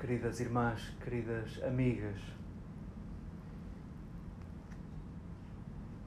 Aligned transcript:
queridas 0.00 0.40
irmãs, 0.40 0.80
queridas 1.04 1.62
amigas. 1.62 2.18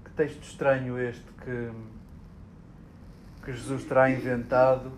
Que 0.04 0.12
texto 0.12 0.42
estranho 0.42 0.98
este 0.98 1.32
que, 1.34 1.72
que 3.46 3.54
Jesus 3.54 3.86
terá 3.86 4.10
inventado 4.10 4.92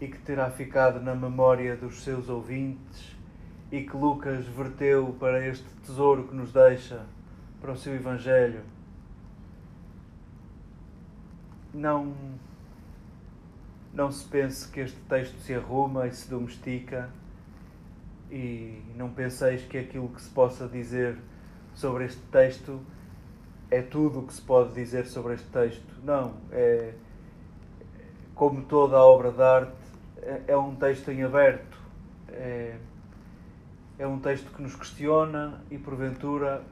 e 0.00 0.08
que 0.08 0.18
terá 0.18 0.50
ficado 0.50 1.00
na 1.00 1.14
memória 1.14 1.76
dos 1.76 2.02
seus 2.02 2.28
ouvintes 2.28 3.16
e 3.70 3.82
que 3.82 3.96
Lucas 3.96 4.44
verteu 4.46 5.16
para 5.20 5.46
este 5.46 5.68
tesouro 5.86 6.26
que 6.26 6.34
nos 6.34 6.52
deixa 6.52 7.06
para 7.60 7.70
o 7.70 7.76
seu 7.76 7.94
Evangelho. 7.94 8.62
Não, 11.72 12.14
não 13.92 14.10
se 14.10 14.24
pense 14.26 14.68
que 14.68 14.80
este 14.80 15.00
texto 15.02 15.38
se 15.38 15.54
arruma 15.54 16.08
e 16.08 16.12
se 16.12 16.28
domestica 16.28 17.08
e 18.34 18.82
não 18.96 19.10
penseis 19.10 19.62
que 19.62 19.78
aquilo 19.78 20.08
que 20.08 20.20
se 20.20 20.28
possa 20.28 20.66
dizer 20.66 21.16
sobre 21.72 22.04
este 22.04 22.20
texto 22.32 22.80
é 23.70 23.80
tudo 23.80 24.20
o 24.20 24.26
que 24.26 24.32
se 24.34 24.42
pode 24.42 24.74
dizer 24.74 25.06
sobre 25.06 25.34
este 25.34 25.46
texto. 25.46 25.94
Não, 26.02 26.34
é 26.50 26.94
como 28.34 28.62
toda 28.62 28.96
a 28.96 29.04
obra 29.04 29.30
de 29.30 29.40
arte, 29.40 29.72
é, 30.20 30.42
é 30.48 30.56
um 30.56 30.74
texto 30.74 31.12
em 31.12 31.22
aberto. 31.22 31.78
É, 32.28 32.76
é 33.96 34.06
um 34.06 34.18
texto 34.18 34.50
que 34.50 34.60
nos 34.60 34.74
questiona 34.74 35.62
e, 35.70 35.78
porventura, 35.78 36.64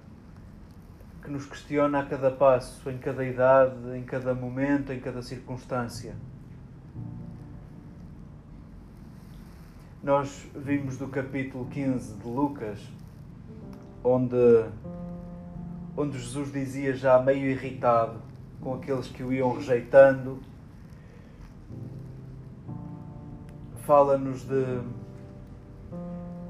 que 1.23 1.31
nos 1.31 1.47
questiona 1.47 2.01
a 2.01 2.05
cada 2.05 2.33
passo, 2.33 2.91
em 2.91 2.99
cada 2.99 3.25
idade, 3.25 3.97
em 3.97 4.03
cada 4.03 4.35
momento, 4.35 4.93
em 4.93 4.99
cada 4.99 5.23
circunstância. 5.23 6.17
Nós 10.03 10.45
vimos 10.57 10.97
do 10.97 11.07
capítulo 11.07 11.67
15 11.67 12.15
de 12.15 12.27
Lucas, 12.27 12.81
onde, 14.03 14.65
onde 15.97 16.19
Jesus 16.19 16.51
dizia 16.51 16.93
já 16.93 17.23
meio 17.23 17.49
irritado 17.49 18.21
com 18.61 18.75
aqueles 18.75 19.07
que 19.07 19.23
o 19.23 19.33
iam 19.33 19.55
rejeitando, 19.55 20.43
fala-nos 23.87 24.43
de 24.43 24.81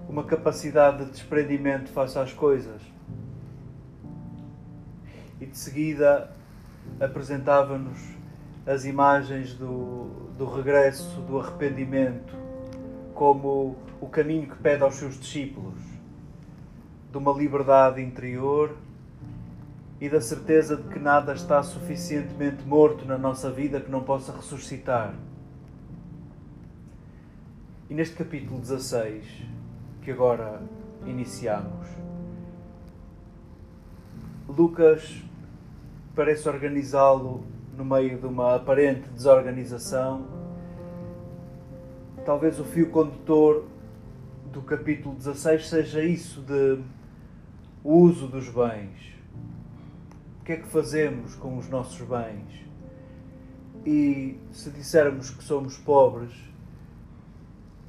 uma 0.09 0.25
capacidade 0.25 1.05
de 1.05 1.11
desprendimento 1.11 1.91
face 1.91 2.19
às 2.19 2.33
coisas. 2.33 2.81
E 5.39 5.45
de 5.45 5.59
seguida 5.59 6.35
apresentava-nos 6.99 8.01
as 8.67 8.87
imagens 8.87 9.53
do, 9.53 10.07
do 10.39 10.47
regresso, 10.47 11.21
do 11.21 11.39
arrependimento, 11.39 12.41
como 13.15 13.77
o 14.01 14.07
caminho 14.09 14.49
que 14.49 14.57
pede 14.57 14.83
aos 14.83 14.97
seus 14.97 15.19
discípulos, 15.19 15.79
de 17.11 17.19
uma 17.19 17.33
liberdade 17.33 18.01
interior 18.01 18.77
e 20.01 20.09
da 20.09 20.21
certeza 20.21 20.77
de 20.77 20.89
que 20.89 20.99
nada 20.99 21.33
está 21.33 21.63
suficientemente 21.63 22.65
morto 22.65 23.05
na 23.05 23.17
nossa 23.17 23.51
vida 23.51 23.81
que 23.81 23.91
não 23.91 24.03
possa 24.03 24.33
ressuscitar. 24.33 25.15
E 27.89 27.95
neste 27.95 28.17
capítulo 28.17 28.59
16, 28.59 29.25
que 30.03 30.11
agora 30.11 30.61
iniciamos, 31.07 31.87
Lucas 34.49 35.23
parece 36.15 36.49
organizá-lo 36.49 37.45
no 37.77 37.85
meio 37.85 38.19
de 38.19 38.27
uma 38.27 38.57
aparente 38.57 39.09
desorganização 39.11 40.42
talvez 42.25 42.61
o 42.61 42.65
fio 42.65 42.91
condutor 42.91 43.65
do 44.53 44.63
capítulo 44.63 45.15
16 45.17 45.69
seja 45.69 46.03
isso 46.03 46.41
de 46.41 46.81
o 47.83 47.95
uso 47.95 48.29
dos 48.29 48.49
bens. 48.49 49.13
O 50.41 50.45
que 50.45 50.53
é 50.53 50.57
que 50.57 50.67
fazemos 50.67 51.35
com 51.35 51.59
os 51.59 51.69
nossos 51.69 52.01
bens? 52.07 52.63
E 53.85 54.39
se 54.53 54.71
dissermos 54.71 55.31
que 55.31 55.43
somos 55.43 55.77
pobres, 55.79 56.33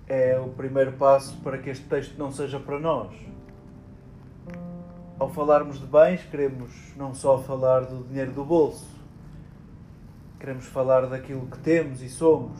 é 0.07 0.39
o 0.39 0.49
primeiro 0.49 0.93
passo 0.93 1.35
para 1.41 1.57
que 1.57 1.69
este 1.69 1.85
texto 1.85 2.17
não 2.17 2.31
seja 2.31 2.59
para 2.59 2.79
nós. 2.79 3.13
Ao 5.19 5.29
falarmos 5.29 5.79
de 5.79 5.85
bens, 5.85 6.23
queremos 6.23 6.71
não 6.95 7.13
só 7.13 7.37
falar 7.39 7.81
do 7.81 8.03
dinheiro 8.03 8.31
do 8.31 8.43
bolso, 8.43 8.87
queremos 10.39 10.65
falar 10.65 11.05
daquilo 11.05 11.45
que 11.47 11.59
temos 11.59 12.01
e 12.01 12.09
somos, 12.09 12.59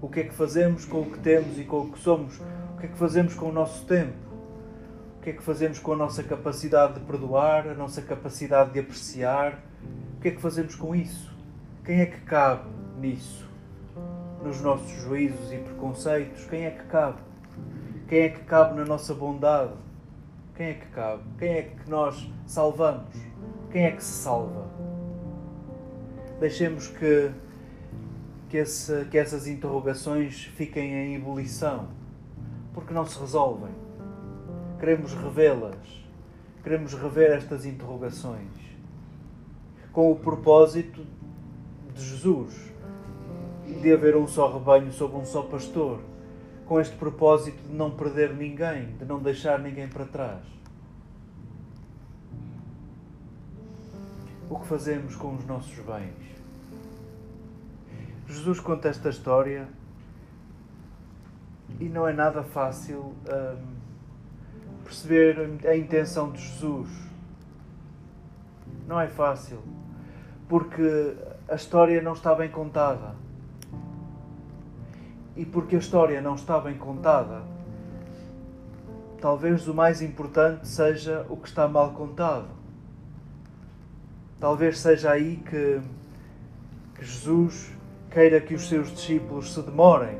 o 0.00 0.08
que 0.08 0.20
é 0.20 0.24
que 0.24 0.34
fazemos 0.34 0.84
com 0.84 1.00
o 1.00 1.10
que 1.10 1.18
temos 1.18 1.58
e 1.58 1.64
com 1.64 1.80
o 1.80 1.92
que 1.92 1.98
somos, 1.98 2.38
o 2.38 2.78
que 2.78 2.86
é 2.86 2.88
que 2.88 2.96
fazemos 2.96 3.34
com 3.34 3.46
o 3.46 3.52
nosso 3.52 3.84
tempo, 3.86 4.16
o 5.18 5.22
que 5.22 5.30
é 5.30 5.32
que 5.32 5.42
fazemos 5.42 5.78
com 5.78 5.92
a 5.92 5.96
nossa 5.96 6.22
capacidade 6.22 6.94
de 6.94 7.00
perdoar, 7.00 7.68
a 7.68 7.74
nossa 7.74 8.00
capacidade 8.02 8.72
de 8.72 8.78
apreciar, 8.78 9.60
o 10.16 10.20
que 10.20 10.28
é 10.28 10.30
que 10.30 10.40
fazemos 10.40 10.74
com 10.74 10.94
isso? 10.94 11.32
Quem 11.84 12.00
é 12.00 12.06
que 12.06 12.20
cabe 12.20 12.68
nisso? 13.00 13.48
Nos 14.42 14.60
nossos 14.60 14.90
juízos 15.02 15.52
e 15.52 15.56
preconceitos, 15.56 16.44
quem 16.44 16.64
é 16.64 16.70
que 16.70 16.84
cabe? 16.84 17.18
Quem 18.08 18.20
é 18.20 18.28
que 18.28 18.40
cabe 18.44 18.76
na 18.76 18.84
nossa 18.84 19.12
bondade? 19.12 19.72
Quem 20.54 20.68
é 20.68 20.74
que 20.74 20.86
cabe? 20.86 21.22
Quem 21.38 21.48
é 21.48 21.62
que 21.62 21.90
nós 21.90 22.28
salvamos? 22.46 23.14
Quem 23.70 23.84
é 23.84 23.90
que 23.90 24.02
se 24.02 24.22
salva? 24.22 24.66
Deixemos 26.40 26.86
que 26.86 27.30
que, 28.48 28.56
esse, 28.56 29.04
que 29.06 29.18
essas 29.18 29.46
interrogações 29.46 30.44
fiquem 30.56 30.92
em 30.92 31.14
ebulição, 31.16 31.88
porque 32.72 32.94
não 32.94 33.06
se 33.06 33.18
resolvem. 33.18 33.72
Queremos 34.80 35.12
revê-las, 35.12 35.76
queremos 36.62 36.94
rever 36.94 37.32
estas 37.32 37.66
interrogações, 37.66 38.52
com 39.92 40.10
o 40.10 40.16
propósito 40.16 41.04
de 41.94 42.02
Jesus, 42.02 42.54
de 43.82 43.92
haver 43.92 44.16
um 44.16 44.26
só 44.26 44.52
rebanho 44.52 44.92
sob 44.92 45.16
um 45.16 45.24
só 45.24 45.42
pastor, 45.42 46.00
com 46.64 46.80
este 46.80 46.96
propósito 46.96 47.62
de 47.66 47.74
não 47.74 47.90
perder 47.90 48.34
ninguém, 48.34 48.96
de 48.96 49.04
não 49.04 49.18
deixar 49.20 49.58
ninguém 49.58 49.88
para 49.88 50.04
trás. 50.04 50.42
O 54.48 54.58
que 54.58 54.66
fazemos 54.66 55.14
com 55.16 55.34
os 55.34 55.44
nossos 55.44 55.78
bens? 55.80 56.37
Jesus 58.28 58.60
conta 58.60 58.88
esta 58.88 59.08
história 59.08 59.66
e 61.80 61.88
não 61.88 62.06
é 62.06 62.12
nada 62.12 62.42
fácil 62.42 63.14
hum, 63.26 63.74
perceber 64.84 65.58
a 65.66 65.74
intenção 65.74 66.30
de 66.30 66.42
Jesus. 66.42 66.90
Não 68.86 69.00
é 69.00 69.08
fácil, 69.08 69.62
porque 70.46 71.16
a 71.48 71.54
história 71.54 72.02
não 72.02 72.12
está 72.12 72.34
bem 72.34 72.50
contada. 72.50 73.14
E 75.34 75.46
porque 75.46 75.76
a 75.76 75.78
história 75.78 76.20
não 76.20 76.34
está 76.34 76.60
bem 76.60 76.76
contada, 76.76 77.42
talvez 79.20 79.68
o 79.68 79.74
mais 79.74 80.02
importante 80.02 80.68
seja 80.68 81.24
o 81.30 81.36
que 81.36 81.48
está 81.48 81.66
mal 81.66 81.92
contado. 81.92 82.48
Talvez 84.38 84.80
seja 84.80 85.12
aí 85.12 85.36
que, 85.36 85.80
que 86.94 87.04
Jesus 87.04 87.77
queira 88.10 88.40
que 88.40 88.54
os 88.54 88.68
seus 88.68 88.90
discípulos 88.90 89.52
se 89.52 89.62
demorem. 89.62 90.18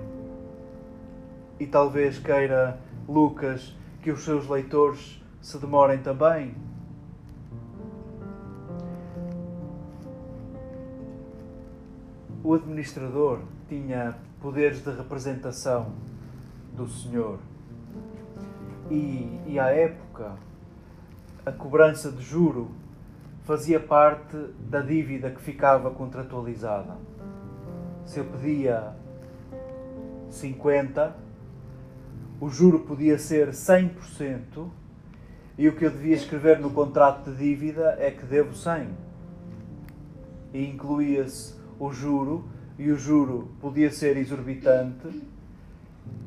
E 1.59 1.67
talvez 1.67 2.19
queira 2.19 2.79
Lucas 3.09 3.75
que 4.03 4.11
os 4.11 4.25
seus 4.25 4.49
leitores 4.49 5.21
se 5.41 5.59
demorem 5.59 5.99
também. 5.99 6.55
O 12.45 12.55
administrador 12.55 13.41
tinha 13.69 14.17
poderes 14.41 14.83
de 14.83 14.91
representação 14.91 15.93
do 16.75 16.87
Senhor. 16.89 17.39
E, 18.91 19.41
e 19.47 19.59
à 19.59 19.71
época 19.71 20.37
a 21.45 21.53
cobrança 21.53 22.13
de 22.13 22.23
juro 22.23 22.71
fazia 23.45 23.81
parte 23.81 24.37
da 24.61 24.81
dívida 24.81 25.31
que 25.31 25.41
ficava 25.41 25.91
contratualizada 25.91 26.97
se 28.09 28.21
eu 28.21 28.25
pedia 28.25 28.95
50, 30.31 31.15
o 32.41 32.49
juro 32.49 32.81
podia 32.81 33.19
ser 33.19 33.51
100% 33.51 34.67
e 35.59 35.69
o 35.69 35.77
que 35.77 35.85
eu 35.85 35.91
devia 35.91 36.15
escrever 36.15 36.59
no 36.59 36.71
contrato 36.71 37.31
de 37.31 37.37
dívida 37.37 37.97
é 37.99 38.11
que 38.11 38.25
devo 38.25 38.55
100. 38.55 38.89
E 40.55 40.71
incluía-se 40.71 41.55
o 41.79 41.93
juro 41.93 42.49
e 42.79 42.91
o 42.91 42.97
juro 42.97 43.51
podia 43.61 43.93
ser 43.93 44.17
exorbitante 44.17 45.23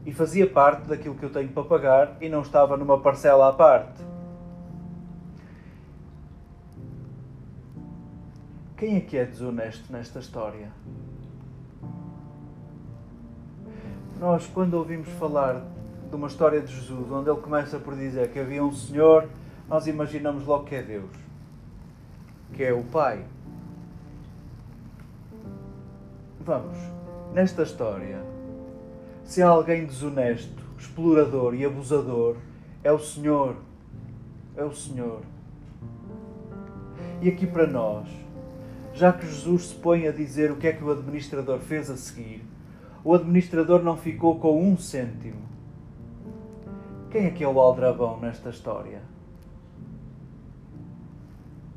e 0.06 0.14
fazia 0.14 0.48
parte 0.48 0.88
daquilo 0.88 1.16
que 1.16 1.24
eu 1.24 1.32
tenho 1.32 1.50
para 1.50 1.64
pagar 1.64 2.18
e 2.22 2.30
não 2.30 2.44
estava 2.44 2.78
numa 2.78 3.00
parcela 3.00 3.50
à 3.50 3.54
parte. 3.54 4.04
Quem 8.78 8.98
é 8.98 9.00
que 9.02 9.18
é 9.18 9.26
desonesto 9.26 9.92
nesta 9.92 10.20
história? 10.20 10.70
Nós, 14.22 14.46
quando 14.46 14.76
ouvimos 14.76 15.10
falar 15.14 15.64
de 16.08 16.16
uma 16.16 16.28
história 16.28 16.62
de 16.62 16.72
Jesus, 16.72 17.12
onde 17.12 17.28
ele 17.28 17.42
começa 17.42 17.80
por 17.80 17.96
dizer 17.96 18.30
que 18.30 18.38
havia 18.38 18.64
um 18.64 18.72
Senhor, 18.72 19.28
nós 19.68 19.88
imaginamos 19.88 20.46
logo 20.46 20.66
que 20.66 20.76
é 20.76 20.84
Deus, 20.84 21.10
que 22.54 22.64
é 22.64 22.72
o 22.72 22.84
Pai. 22.84 23.26
Vamos, 26.40 26.78
nesta 27.34 27.64
história, 27.64 28.24
se 29.24 29.42
há 29.42 29.48
alguém 29.48 29.88
desonesto, 29.88 30.62
explorador 30.78 31.56
e 31.56 31.66
abusador, 31.66 32.36
é 32.84 32.92
o 32.92 33.00
Senhor. 33.00 33.56
É 34.56 34.64
o 34.64 34.72
Senhor. 34.72 35.22
E 37.24 37.30
aqui 37.30 37.48
para 37.48 37.66
nós, 37.66 38.08
já 38.94 39.12
que 39.12 39.26
Jesus 39.26 39.70
se 39.70 39.74
põe 39.74 40.08
a 40.08 40.12
dizer 40.12 40.52
o 40.52 40.58
que 40.58 40.68
é 40.68 40.74
que 40.74 40.84
o 40.84 40.92
administrador 40.92 41.58
fez 41.58 41.90
a 41.90 41.98
seguir, 41.98 42.51
o 43.04 43.16
administrador 43.16 43.82
não 43.82 43.98
ficou 43.98 44.40
com 44.40 44.62
um 44.64 44.78
cêntimo. 44.78 45.42
Quem 47.10 47.26
é 47.26 47.32
que 47.32 47.44
é 47.44 47.48
o 47.48 47.60
aldrabão 47.60 48.20
nesta 48.20 48.50
história? 48.50 49.02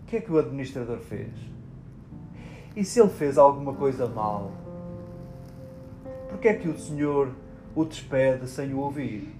O 0.02 0.06
que 0.06 0.16
é 0.16 0.20
que 0.20 0.30
o 0.30 0.38
administrador 0.38 0.98
fez? 0.98 1.32
E 2.76 2.84
se 2.84 3.00
ele 3.00 3.08
fez 3.08 3.38
alguma 3.38 3.74
coisa 3.74 4.06
mal? 4.06 4.52
Porquê 6.28 6.48
é 6.48 6.54
que 6.54 6.68
o 6.68 6.78
Senhor 6.78 7.30
o 7.74 7.84
despede 7.84 8.48
sem 8.48 8.74
o 8.74 8.78
ouvir? 8.78 9.34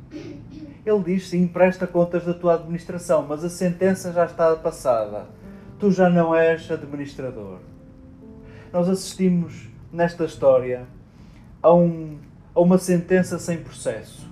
Ele 0.85 1.03
diz 1.05 1.29
sim, 1.29 1.47
presta 1.47 1.87
contas 1.87 2.25
da 2.25 2.35
tua 2.35 2.55
administração, 2.55 3.25
mas 3.29 3.45
a 3.45 3.51
sentença 3.51 4.13
já 4.13 4.25
está 4.25 4.55
passada. 4.57 5.27
Tu 5.79 5.91
já 5.91 6.09
não 6.09 6.35
és 6.35 6.71
administrador. 6.71 7.59
Nós 8.73 8.89
assistimos 8.89 9.69
nesta 9.93 10.25
história 10.25 10.87
a, 11.65 11.73
um, 11.73 12.19
a 12.55 12.61
uma 12.61 12.77
sentença 12.77 13.39
sem 13.39 13.57
processo, 13.57 14.31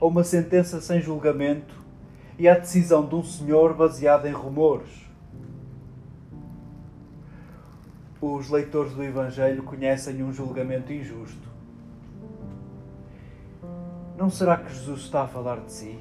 a 0.00 0.06
uma 0.06 0.24
sentença 0.24 0.80
sem 0.80 0.98
julgamento 0.98 1.74
e 2.38 2.48
à 2.48 2.54
decisão 2.54 3.06
de 3.06 3.14
um 3.14 3.22
senhor 3.22 3.74
baseada 3.74 4.26
em 4.26 4.32
rumores. 4.32 4.88
Os 8.18 8.48
leitores 8.48 8.94
do 8.94 9.04
Evangelho 9.04 9.62
conhecem 9.62 10.22
um 10.22 10.32
julgamento 10.32 10.90
injusto. 10.90 11.50
Não 14.16 14.30
será 14.30 14.56
que 14.56 14.72
Jesus 14.72 15.00
está 15.02 15.24
a 15.24 15.28
falar 15.28 15.60
de 15.60 15.72
si? 15.72 15.98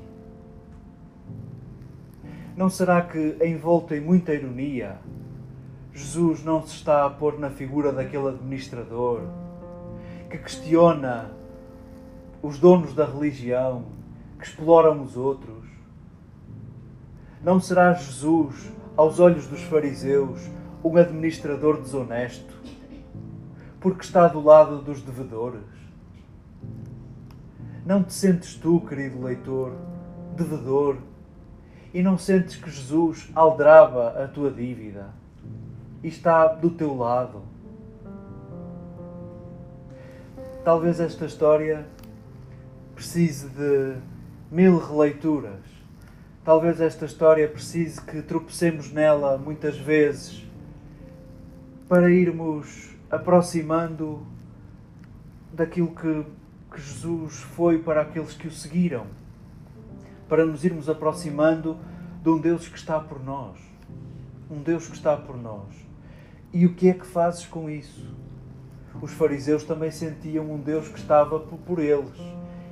Não 2.55 2.69
será 2.69 3.01
que, 3.01 3.35
envolto 3.43 3.93
em 3.93 3.99
muita 3.99 4.33
ironia, 4.33 4.97
Jesus 5.93 6.41
não 6.41 6.65
se 6.65 6.75
está 6.75 7.05
a 7.05 7.09
pôr 7.09 7.37
na 7.37 7.49
figura 7.49 7.91
daquele 7.91 8.29
administrador 8.29 9.48
que 10.29 10.37
questiona 10.37 11.31
os 12.41 12.59
donos 12.59 12.93
da 12.93 13.03
religião, 13.03 13.85
que 14.37 14.45
exploram 14.45 15.01
os 15.01 15.17
outros? 15.17 15.65
Não 17.43 17.59
será 17.59 17.93
Jesus, 17.93 18.71
aos 18.95 19.19
olhos 19.19 19.47
dos 19.47 19.61
fariseus, 19.63 20.39
um 20.83 20.95
administrador 20.97 21.81
desonesto, 21.81 22.53
porque 23.79 24.03
está 24.03 24.27
do 24.27 24.39
lado 24.39 24.79
dos 24.79 25.01
devedores? 25.01 25.63
Não 27.83 28.03
te 28.03 28.13
sentes 28.13 28.53
tu, 28.53 28.81
querido 28.81 29.23
leitor, 29.23 29.73
devedor, 30.35 30.97
e 31.91 32.03
não 32.03 32.19
sentes 32.19 32.55
que 32.55 32.69
Jesus 32.69 33.31
aldraba 33.33 34.23
a 34.23 34.27
tua 34.27 34.51
dívida 34.51 35.09
e 36.03 36.07
está 36.07 36.47
do 36.47 36.69
teu 36.69 36.95
lado? 36.95 37.48
Talvez 40.69 40.99
esta 40.99 41.25
história 41.25 41.83
precise 42.93 43.49
de 43.49 43.95
mil 44.51 44.77
releituras. 44.77 45.65
Talvez 46.45 46.79
esta 46.79 47.07
história 47.07 47.47
precise 47.47 47.99
que 47.99 48.21
tropecemos 48.21 48.91
nela 48.91 49.35
muitas 49.35 49.79
vezes 49.79 50.45
para 51.87 52.11
irmos 52.11 52.95
aproximando 53.09 54.23
daquilo 55.51 55.87
que, 55.87 56.23
que 56.71 56.79
Jesus 56.79 57.39
foi 57.39 57.79
para 57.79 58.01
aqueles 58.01 58.33
que 58.33 58.47
o 58.47 58.51
seguiram. 58.51 59.07
Para 60.27 60.45
nos 60.45 60.63
irmos 60.63 60.87
aproximando 60.87 61.79
de 62.21 62.29
um 62.29 62.39
Deus 62.39 62.67
que 62.67 62.77
está 62.77 62.99
por 62.99 63.19
nós. 63.23 63.57
Um 64.51 64.61
Deus 64.61 64.87
que 64.87 64.95
está 64.95 65.17
por 65.17 65.35
nós. 65.35 65.65
E 66.53 66.67
o 66.67 66.75
que 66.75 66.89
é 66.89 66.93
que 66.93 67.07
fazes 67.07 67.47
com 67.47 67.67
isso? 67.71 68.28
Os 69.01 69.11
fariseus 69.13 69.63
também 69.63 69.91
sentiam 69.91 70.51
um 70.51 70.59
Deus 70.59 70.87
que 70.87 70.99
estava 70.99 71.39
por 71.39 71.79
eles. 71.79 72.17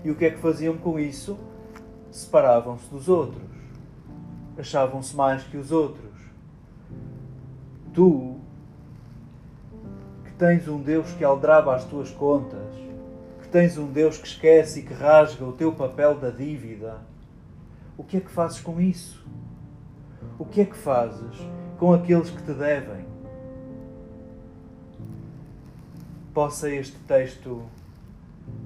E 0.04 0.12
o 0.12 0.16
que 0.16 0.26
é 0.26 0.30
que 0.30 0.40
faziam 0.40 0.78
com 0.78 1.00
isso? 1.00 1.38
Separavam-se 2.12 2.90
dos 2.90 3.08
outros. 3.08 3.44
Achavam-se 4.58 5.16
mais 5.16 5.44
que 5.44 5.58
os 5.58 5.72
outros. 5.72 6.06
Tu, 7.94 8.36
que 10.26 10.32
tens 10.34 10.68
um 10.68 10.82
Deus 10.82 11.12
que 11.14 11.24
aldraba 11.24 11.76
as 11.76 11.86
tuas 11.86 12.12
contas, 12.12 12.76
que 13.42 13.48
tens 13.48 13.78
um 13.78 13.88
Deus 13.88 14.18
que 14.18 14.28
esquece 14.28 14.80
e 14.80 14.84
que 14.84 14.94
rasga 14.94 15.46
o 15.46 15.54
teu 15.54 15.72
papel 15.72 16.16
da 16.16 16.30
dívida, 16.30 17.00
o 17.98 18.04
que 18.04 18.18
é 18.18 18.20
que 18.20 18.30
fazes 18.30 18.60
com 18.60 18.80
isso? 18.80 19.26
O 20.38 20.46
que 20.46 20.62
é 20.62 20.66
que 20.66 20.78
fazes 20.78 21.36
com 21.80 21.92
aqueles 21.94 22.30
que 22.30 22.44
te 22.44 22.54
devem? 22.54 23.07
Possa 26.38 26.70
este 26.70 26.96
texto 27.08 27.64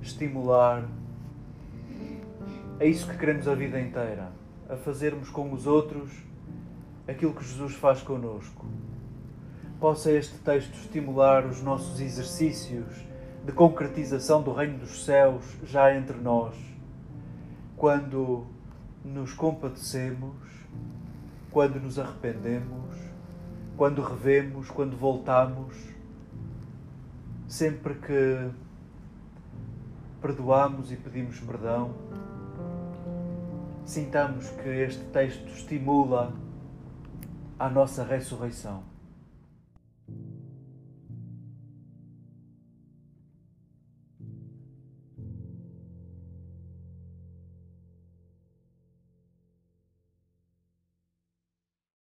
estimular 0.01 0.83
a 2.77 2.83
isso 2.83 3.07
que 3.07 3.17
queremos 3.17 3.47
a 3.47 3.55
vida 3.55 3.79
inteira, 3.79 4.29
a 4.69 4.75
fazermos 4.75 5.29
com 5.29 5.53
os 5.53 5.65
outros 5.65 6.11
aquilo 7.07 7.33
que 7.33 7.45
Jesus 7.45 7.73
faz 7.75 8.01
conosco. 8.01 8.65
Possa 9.79 10.11
este 10.11 10.37
texto 10.39 10.73
estimular 10.73 11.45
os 11.45 11.61
nossos 11.63 12.01
exercícios 12.01 12.87
de 13.45 13.53
concretização 13.53 14.43
do 14.43 14.51
reino 14.51 14.79
dos 14.79 15.05
céus 15.05 15.45
já 15.63 15.95
entre 15.95 16.17
nós, 16.17 16.53
quando 17.77 18.47
nos 19.01 19.33
compadecemos, 19.33 20.35
quando 21.49 21.79
nos 21.79 21.97
arrependemos, 21.97 22.97
quando 23.77 24.01
revemos, 24.01 24.69
quando 24.69 24.97
voltamos 24.97 26.00
sempre 27.51 27.95
que 27.95 28.49
perdoamos 30.21 30.89
e 30.89 30.95
pedimos 30.95 31.37
perdão, 31.41 31.93
sintamos 33.83 34.49
que 34.51 34.69
este 34.69 35.03
texto 35.07 35.49
estimula 35.49 36.33
a 37.59 37.69
nossa 37.69 38.05
ressurreição. 38.05 38.90